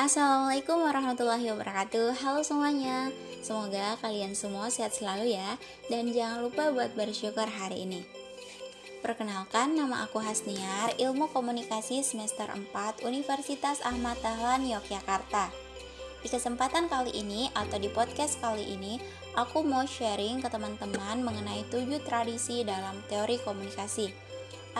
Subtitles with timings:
[0.00, 2.24] Assalamualaikum warahmatullahi wabarakatuh.
[2.24, 3.12] Halo semuanya.
[3.44, 5.60] Semoga kalian semua sehat selalu ya
[5.92, 8.00] Dan jangan lupa buat bersyukur hari ini.
[9.04, 15.52] Perkenalkan, nama aku Hasniar Ilmu Komunikasi semester 4 Universitas Ahmad Dahlan, Yogyakarta.
[16.24, 18.96] Di kesempatan kali ini atau di podcast kali ini
[19.36, 24.30] Aku mau sharing ke teman-teman mengenai tujuh tradisi dalam teori komunikasi.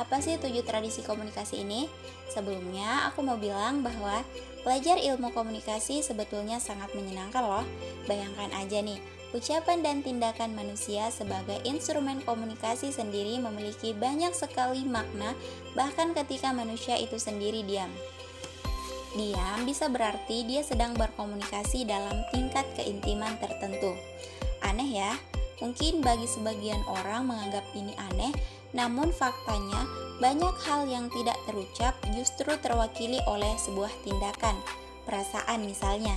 [0.01, 1.93] Apa sih tujuh tradisi komunikasi ini?
[2.33, 4.23] Sebelumnya, aku mau bilang bahwa
[4.63, 7.67] belajar ilmu komunikasi sebetulnya sangat menyenangkan loh.
[8.05, 9.01] Bayangkan aja nih,
[9.33, 15.33] ucapan dan tindakan manusia sebagai instrumen komunikasi sendiri memiliki banyak sekali makna
[15.79, 17.91] bahkan ketika manusia itu sendiri diam.
[19.11, 23.99] Diam bisa berarti dia sedang berkomunikasi dalam tingkat keintiman tertentu.
[24.63, 25.13] Aneh ya?
[25.61, 28.33] Mungkin bagi sebagian orang menganggap ini aneh,
[28.71, 29.87] namun faktanya,
[30.21, 34.55] banyak hal yang tidak terucap justru terwakili oleh sebuah tindakan,
[35.09, 36.15] perasaan misalnya.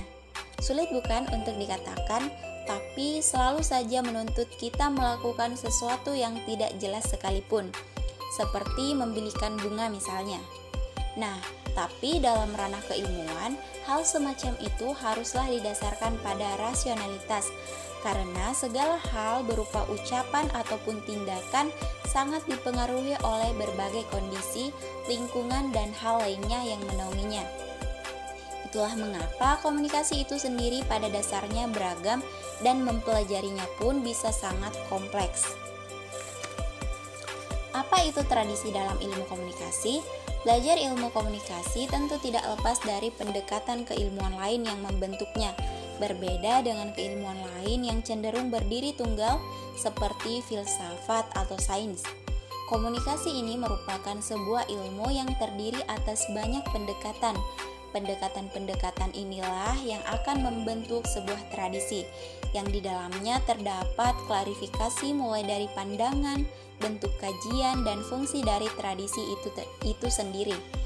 [0.60, 2.30] Sulit bukan untuk dikatakan,
[2.64, 7.68] tapi selalu saja menuntut kita melakukan sesuatu yang tidak jelas sekalipun,
[8.36, 10.40] seperti membilikan bunga misalnya.
[11.14, 11.38] Nah,
[11.74, 17.50] tapi dalam ranah keilmuan, hal semacam itu haruslah didasarkan pada rasionalitas,
[18.04, 21.72] karena segala hal berupa ucapan ataupun tindakan
[22.04, 24.68] sangat dipengaruhi oleh berbagai kondisi,
[25.08, 27.42] lingkungan, dan hal lainnya yang menaunginya.
[28.68, 32.20] Itulah mengapa komunikasi itu sendiri pada dasarnya beragam
[32.60, 35.48] dan mempelajarinya pun bisa sangat kompleks.
[37.74, 39.98] Apa itu tradisi dalam ilmu komunikasi?
[40.44, 45.56] Belajar ilmu komunikasi tentu tidak lepas dari pendekatan keilmuan lain yang membentuknya,
[45.98, 49.38] berbeda dengan keilmuan lain yang cenderung berdiri tunggal
[49.78, 52.02] seperti filsafat atau sains.
[52.64, 57.36] Komunikasi ini merupakan sebuah ilmu yang terdiri atas banyak pendekatan.
[57.92, 62.02] Pendekatan-pendekatan inilah yang akan membentuk sebuah tradisi
[62.50, 66.42] yang di dalamnya terdapat klarifikasi mulai dari pandangan,
[66.82, 69.48] bentuk kajian, dan fungsi dari tradisi itu,
[69.86, 70.83] itu sendiri.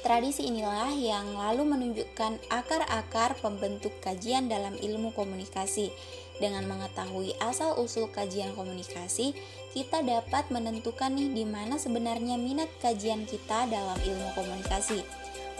[0.00, 5.92] Tradisi inilah yang lalu menunjukkan akar-akar pembentuk kajian dalam ilmu komunikasi.
[6.40, 9.36] Dengan mengetahui asal-usul kajian komunikasi,
[9.76, 15.04] kita dapat menentukan nih di mana sebenarnya minat kajian kita dalam ilmu komunikasi.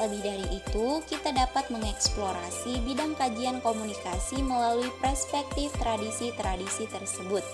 [0.01, 7.45] Lebih dari itu, kita dapat mengeksplorasi bidang kajian komunikasi melalui perspektif tradisi-tradisi tersebut.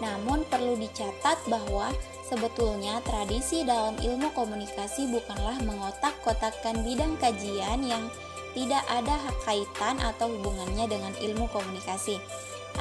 [0.00, 1.92] Namun perlu dicatat bahwa
[2.26, 8.10] Sebetulnya, tradisi dalam ilmu komunikasi bukanlah mengotak-kotakkan bidang kajian yang
[8.50, 12.18] tidak ada hak kaitan atau hubungannya dengan ilmu komunikasi.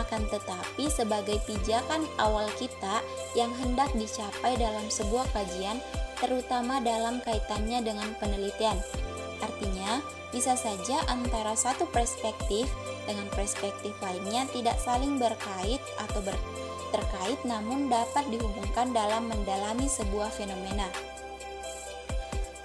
[0.01, 3.05] Akan tetapi, sebagai pijakan awal kita
[3.37, 5.77] yang hendak dicapai dalam sebuah kajian,
[6.17, 8.81] terutama dalam kaitannya dengan penelitian.
[9.45, 10.01] Artinya,
[10.33, 12.65] bisa saja antara satu perspektif
[13.05, 16.35] dengan perspektif lainnya tidak saling berkait atau ber
[16.95, 20.87] terkait namun dapat dihubungkan dalam mendalami sebuah fenomena.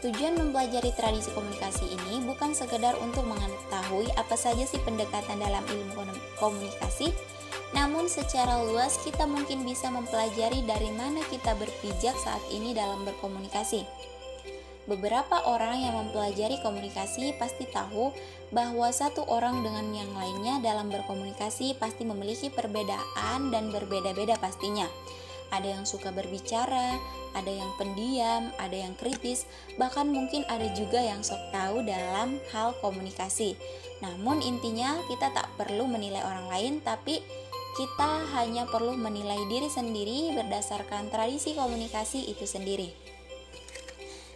[0.00, 5.92] Tujuan mempelajari tradisi komunikasi ini bukan sekedar untuk mengetahui apa saja sih pendekatan dalam ilmu
[6.40, 7.12] komunikasi,
[7.76, 13.84] namun secara luas kita mungkin bisa mempelajari dari mana kita berpijak saat ini dalam berkomunikasi.
[14.90, 18.10] Beberapa orang yang mempelajari komunikasi pasti tahu
[18.50, 24.90] bahwa satu orang dengan yang lainnya dalam berkomunikasi pasti memiliki perbedaan dan berbeda-beda pastinya.
[25.54, 26.98] Ada yang suka berbicara,
[27.38, 29.46] ada yang pendiam, ada yang kritis,
[29.78, 33.54] bahkan mungkin ada juga yang sok tahu dalam hal komunikasi.
[34.02, 37.22] Namun intinya kita tak perlu menilai orang lain tapi
[37.78, 42.90] kita hanya perlu menilai diri sendiri berdasarkan tradisi komunikasi itu sendiri.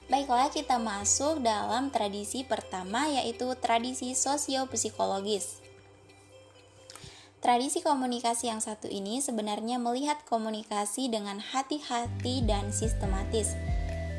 [0.04, 5.64] Baiklah, kita masuk dalam tradisi pertama yaitu tradisi sosiopsikologis.
[7.40, 13.56] Tradisi komunikasi yang satu ini sebenarnya melihat komunikasi dengan hati-hati dan sistematis.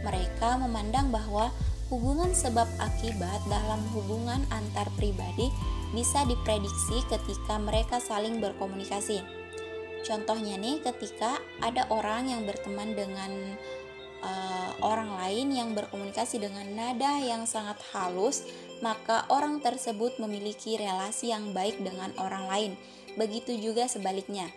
[0.01, 1.53] Mereka memandang bahwa
[1.94, 5.53] hubungan sebab akibat dalam hubungan antar pribadi
[5.93, 9.22] bisa diprediksi ketika mereka saling berkomunikasi.
[10.02, 13.58] Contohnya nih ketika ada orang yang berteman dengan
[14.23, 18.46] uh, orang lain yang berkomunikasi dengan nada yang sangat halus,
[18.84, 22.72] maka orang tersebut memiliki relasi yang baik dengan orang lain.
[23.16, 24.52] Begitu juga sebaliknya.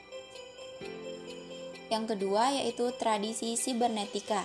[1.88, 4.44] Yang kedua yaitu tradisi sibernetika.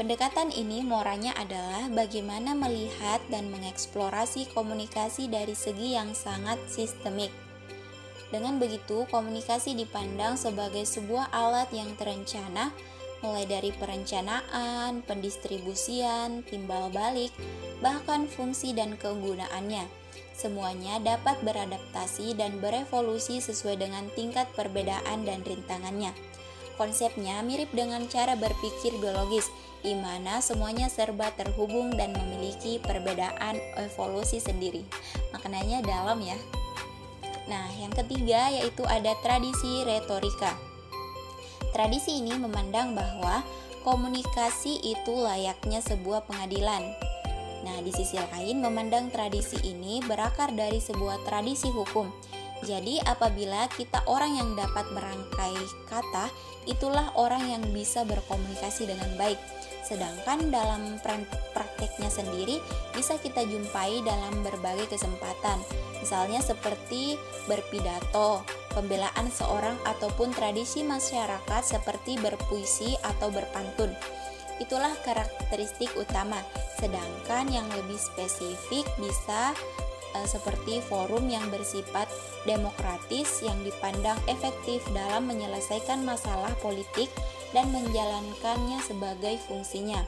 [0.00, 7.28] Pendekatan ini moranya adalah bagaimana melihat dan mengeksplorasi komunikasi dari segi yang sangat sistemik.
[8.30, 12.70] Dengan begitu, komunikasi dipandang sebagai sebuah alat yang terencana
[13.20, 17.32] mulai dari perencanaan, pendistribusian, timbal balik,
[17.84, 19.84] bahkan fungsi dan kegunaannya.
[20.32, 26.16] Semuanya dapat beradaptasi dan berevolusi sesuai dengan tingkat perbedaan dan rintangannya.
[26.80, 29.52] Konsepnya mirip dengan cara berpikir biologis,
[29.84, 34.80] di mana semuanya serba terhubung dan memiliki perbedaan evolusi sendiri.
[35.36, 36.40] Maknanya dalam ya.
[37.48, 40.69] Nah, yang ketiga yaitu ada tradisi retorika.
[41.70, 43.42] Tradisi ini memandang bahwa
[43.86, 46.82] komunikasi itu layaknya sebuah pengadilan.
[47.60, 52.08] Nah, di sisi lain memandang tradisi ini berakar dari sebuah tradisi hukum
[52.60, 55.56] jadi, apabila kita orang yang dapat merangkai
[55.88, 56.28] kata,
[56.68, 59.40] itulah orang yang bisa berkomunikasi dengan baik.
[59.90, 61.02] Sedangkan dalam
[61.50, 62.62] prakteknya sendiri
[62.94, 65.58] bisa kita jumpai dalam berbagai kesempatan.
[65.98, 67.18] Misalnya seperti
[67.50, 73.90] berpidato, pembelaan seorang ataupun tradisi masyarakat seperti berpuisi atau berpantun.
[74.62, 76.38] Itulah karakteristik utama.
[76.78, 79.58] Sedangkan yang lebih spesifik bisa
[80.16, 82.06] uh, seperti forum yang bersifat
[82.48, 87.08] demokratis yang dipandang efektif dalam menyelesaikan masalah politik
[87.52, 90.02] dan menjalankannya sebagai fungsinya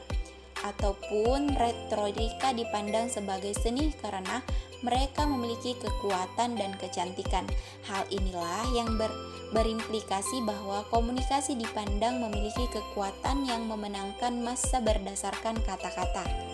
[0.63, 4.39] ataupun retorika dipandang sebagai seni karena
[4.83, 7.47] mereka memiliki kekuatan dan kecantikan.
[7.87, 9.11] Hal inilah yang ber,
[9.55, 16.52] berimplikasi bahwa komunikasi dipandang memiliki kekuatan yang memenangkan masa berdasarkan kata-kata.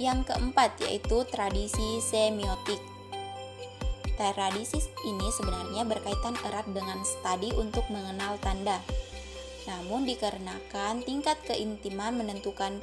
[0.00, 2.80] Yang keempat yaitu tradisi semiotik.
[4.14, 8.78] Tradisi ini sebenarnya berkaitan erat dengan studi untuk mengenal tanda.
[9.62, 12.82] Namun dikarenakan tingkat keintiman menentukan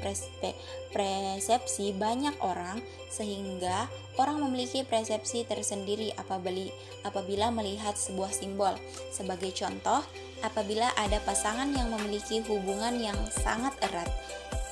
[0.95, 2.79] persepsi banyak orang
[3.11, 8.75] sehingga orang memiliki persepsi tersendiri apabila, melihat sebuah simbol.
[9.11, 10.03] Sebagai contoh,
[10.39, 14.07] apabila ada pasangan yang memiliki hubungan yang sangat erat,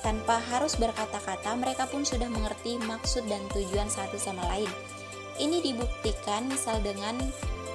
[0.08, 4.72] tanpa harus berkata-kata, mereka pun sudah mengerti maksud dan tujuan satu sama lain.
[5.36, 7.20] Ini dibuktikan misal dengan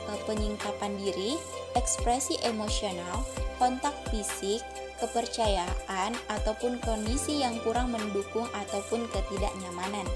[0.09, 1.37] e, penyingkapan diri,
[1.77, 3.21] ekspresi emosional,
[3.61, 4.65] kontak fisik,
[4.97, 10.09] kepercayaan, ataupun kondisi yang kurang mendukung ataupun ketidaknyamanan.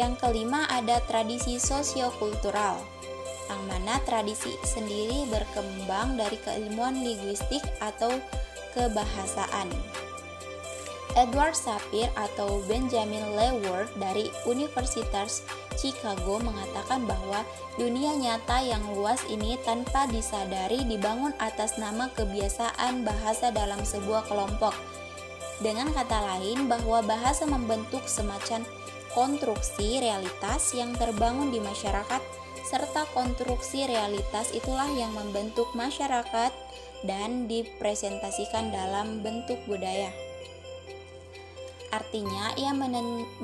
[0.00, 2.80] Yang kelima ada tradisi sosiokultural,
[3.52, 8.16] yang mana tradisi sendiri berkembang dari keilmuan linguistik atau
[8.72, 9.68] kebahasaan.
[11.12, 15.44] Edward Sapir atau Benjamin Leward dari Universitas
[15.76, 17.44] Chicago mengatakan bahwa
[17.76, 24.72] dunia nyata yang luas ini tanpa disadari dibangun atas nama kebiasaan bahasa dalam sebuah kelompok.
[25.60, 28.64] Dengan kata lain, bahwa bahasa membentuk semacam
[29.12, 32.24] konstruksi realitas yang terbangun di masyarakat,
[32.64, 36.50] serta konstruksi realitas itulah yang membentuk masyarakat
[37.02, 40.10] dan dipresentasikan dalam bentuk budaya.
[41.92, 42.72] Artinya, ia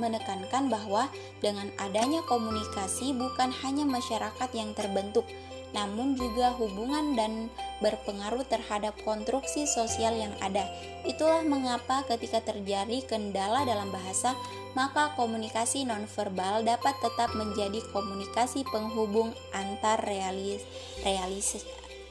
[0.01, 1.13] menekankan bahwa
[1.45, 5.29] dengan adanya komunikasi bukan hanya masyarakat yang terbentuk,
[5.77, 7.53] namun juga hubungan dan
[7.85, 10.65] berpengaruh terhadap konstruksi sosial yang ada.
[11.05, 14.33] Itulah mengapa ketika terjadi kendala dalam bahasa,
[14.73, 20.65] maka komunikasi nonverbal dapat tetap menjadi komunikasi penghubung antar realis,
[21.05, 21.61] realis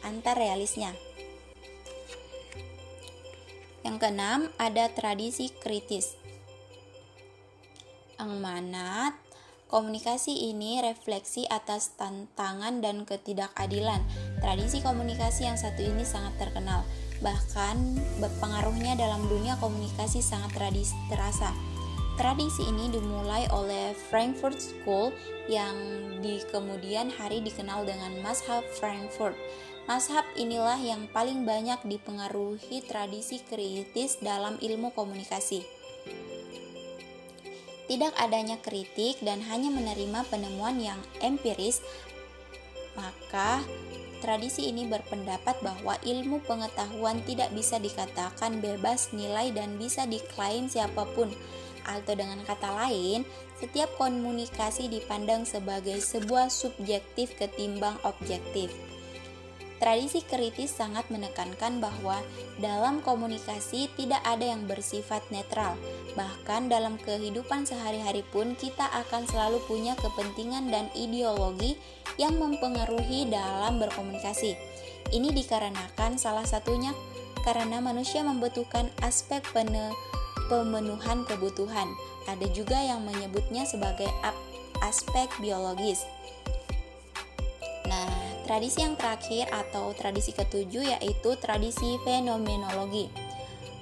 [0.05, 1.06] antar realisnya.
[3.87, 6.19] Yang keenam, ada tradisi kritis.
[8.19, 9.15] Yang mana
[9.71, 14.03] komunikasi ini refleksi atas tantangan dan ketidakadilan.
[14.43, 16.83] Tradisi komunikasi yang satu ini sangat terkenal.
[17.23, 21.55] Bahkan berpengaruhnya dalam dunia komunikasi sangat tradisi terasa.
[22.19, 25.15] Tradisi ini dimulai oleh Frankfurt School
[25.47, 25.77] yang
[26.19, 29.37] di kemudian hari dikenal dengan Mazhab Frankfurt.
[29.87, 35.63] Mazhab inilah yang paling banyak dipengaruhi tradisi kritis dalam ilmu komunikasi.
[37.87, 41.79] Tidak adanya kritik dan hanya menerima penemuan yang empiris,
[42.99, 43.63] maka
[44.19, 51.07] tradisi ini berpendapat bahwa ilmu pengetahuan tidak bisa dikatakan bebas nilai dan bisa diklaim siapa
[51.15, 51.31] pun.
[51.87, 53.23] Atau dengan kata lain,
[53.63, 58.86] setiap komunikasi dipandang sebagai sebuah subjektif ketimbang objektif.
[59.77, 62.25] Tradisi kritis sangat menekankan bahwa
[62.57, 65.77] dalam komunikasi tidak ada yang bersifat netral.
[66.17, 71.77] Bahkan dalam kehidupan sehari-hari pun kita akan selalu punya kepentingan dan ideologi
[72.17, 74.57] yang mempengaruhi dalam berkomunikasi.
[75.13, 76.91] Ini dikarenakan salah satunya
[77.45, 79.45] karena manusia membutuhkan aspek
[80.49, 81.87] pemenuhan kebutuhan.
[82.25, 84.09] Ada juga yang menyebutnya sebagai
[84.81, 86.01] aspek biologis.
[88.47, 93.11] Tradisi yang terakhir atau tradisi ketujuh yaitu tradisi fenomenologi.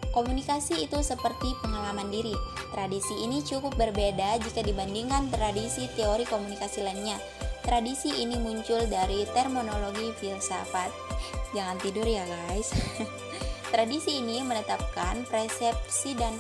[0.09, 2.33] Komunikasi itu seperti pengalaman diri.
[2.73, 7.21] Tradisi ini cukup berbeda jika dibandingkan tradisi teori komunikasi lainnya.
[7.61, 10.89] Tradisi ini muncul dari terminologi filsafat.
[11.53, 12.73] Jangan tidur ya, guys.
[13.73, 16.33] tradisi ini menetapkan persepsi dan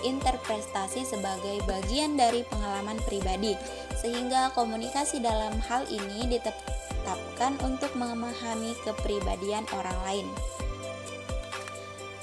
[0.00, 3.52] interpretasi sebagai bagian dari pengalaman pribadi,
[3.98, 6.24] sehingga komunikasi dalam hal ini
[7.36, 10.28] ditetapkan untuk memahami kepribadian orang lain.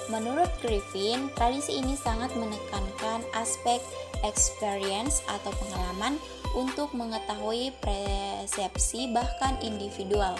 [0.09, 3.79] Menurut Griffin, tradisi ini sangat menekankan aspek
[4.25, 6.19] experience atau pengalaman
[6.57, 10.35] untuk mengetahui persepsi bahkan individual.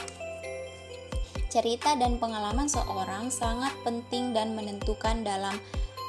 [1.48, 5.54] Cerita dan pengalaman seorang sangat penting dan menentukan dalam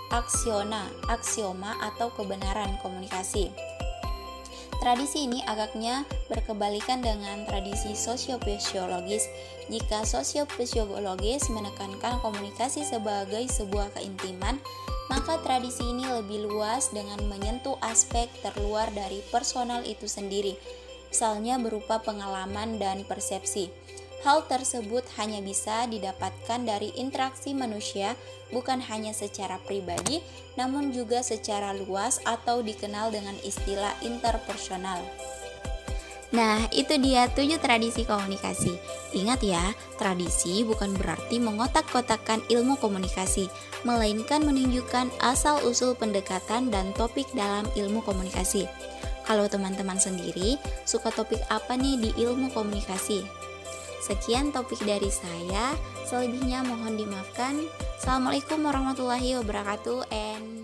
[0.09, 3.52] aksiona, aksioma atau kebenaran komunikasi.
[4.84, 9.32] Tradisi ini agaknya berkebalikan dengan tradisi sosiopsikologis.
[9.72, 14.60] Jika sosiopsikologis menekankan komunikasi sebagai sebuah keintiman,
[15.08, 20.52] maka tradisi ini lebih luas dengan menyentuh aspek terluar dari personal itu sendiri,
[21.08, 23.72] misalnya berupa pengalaman dan persepsi.
[24.25, 28.16] Hal tersebut hanya bisa didapatkan dari interaksi manusia,
[28.57, 30.25] bukan hanya secara pribadi,
[30.57, 35.04] namun juga secara luas atau dikenal dengan istilah interpersonal.
[36.33, 38.73] Nah, itu dia tujuh tradisi komunikasi.
[39.12, 43.47] Ingat ya, tradisi bukan berarti mengotak-kotakkan ilmu komunikasi,
[43.85, 48.66] melainkan menunjukkan asal-usul pendekatan dan topik dalam ilmu komunikasi.
[49.28, 50.57] Kalau teman-teman sendiri
[50.88, 53.43] suka topik apa nih di ilmu komunikasi?
[54.04, 55.73] Sekian topik dari saya.
[56.04, 57.64] Selebihnya mohon dimaafkan.
[57.96, 60.63] Assalamualaikum warahmatullahi wabarakatuh and